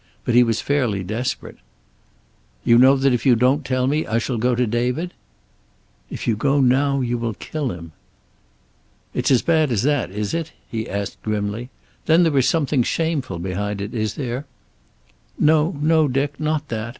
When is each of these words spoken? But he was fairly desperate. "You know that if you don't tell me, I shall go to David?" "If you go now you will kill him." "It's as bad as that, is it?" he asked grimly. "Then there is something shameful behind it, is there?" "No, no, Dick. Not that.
But 0.25 0.33
he 0.33 0.41
was 0.41 0.61
fairly 0.61 1.03
desperate. 1.03 1.57
"You 2.63 2.79
know 2.79 2.95
that 2.95 3.13
if 3.13 3.23
you 3.23 3.35
don't 3.35 3.63
tell 3.63 3.85
me, 3.85 4.03
I 4.07 4.17
shall 4.17 4.39
go 4.39 4.55
to 4.55 4.65
David?" 4.65 5.13
"If 6.09 6.25
you 6.27 6.35
go 6.35 6.59
now 6.59 7.01
you 7.01 7.19
will 7.19 7.35
kill 7.35 7.69
him." 7.69 7.91
"It's 9.13 9.29
as 9.29 9.43
bad 9.43 9.71
as 9.71 9.83
that, 9.83 10.09
is 10.09 10.33
it?" 10.33 10.53
he 10.67 10.89
asked 10.89 11.21
grimly. 11.21 11.69
"Then 12.07 12.23
there 12.23 12.35
is 12.35 12.49
something 12.49 12.81
shameful 12.81 13.37
behind 13.37 13.79
it, 13.79 13.93
is 13.93 14.15
there?" 14.15 14.47
"No, 15.37 15.77
no, 15.79 16.07
Dick. 16.07 16.39
Not 16.39 16.69
that. 16.69 16.89